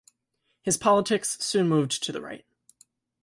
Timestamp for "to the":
2.01-2.21